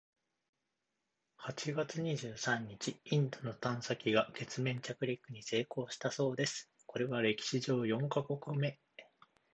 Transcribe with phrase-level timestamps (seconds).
[1.37, 8.79] 八月二十三日、インドの探査機が月面着陸に成功したそうです！（これは歴史上四カ国目！）